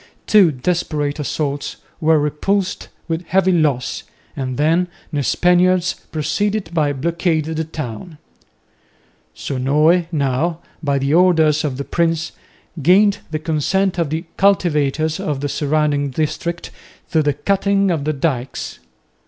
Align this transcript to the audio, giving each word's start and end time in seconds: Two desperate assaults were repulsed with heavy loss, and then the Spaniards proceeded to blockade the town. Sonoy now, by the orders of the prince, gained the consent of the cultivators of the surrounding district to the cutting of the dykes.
Two 0.25 0.51
desperate 0.51 1.19
assaults 1.19 1.75
were 1.99 2.17
repulsed 2.17 2.87
with 3.07 3.27
heavy 3.27 3.51
loss, 3.51 4.01
and 4.35 4.57
then 4.57 4.87
the 5.13 5.21
Spaniards 5.21 5.93
proceeded 6.11 6.65
to 6.65 6.93
blockade 6.95 7.45
the 7.45 7.63
town. 7.63 8.17
Sonoy 9.35 10.07
now, 10.11 10.57
by 10.81 10.97
the 10.97 11.13
orders 11.13 11.63
of 11.63 11.77
the 11.77 11.85
prince, 11.85 12.31
gained 12.81 13.19
the 13.29 13.37
consent 13.37 13.99
of 13.99 14.09
the 14.09 14.25
cultivators 14.37 15.19
of 15.19 15.39
the 15.39 15.47
surrounding 15.47 16.09
district 16.09 16.71
to 17.11 17.21
the 17.21 17.33
cutting 17.33 17.91
of 17.91 18.03
the 18.03 18.13
dykes. 18.13 18.79